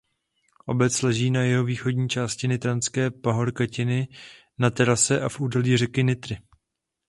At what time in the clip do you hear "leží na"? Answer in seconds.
1.03-1.43